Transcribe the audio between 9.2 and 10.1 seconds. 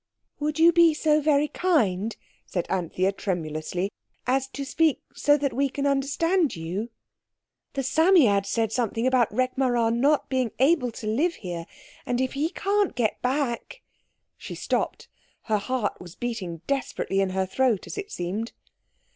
Rekh marā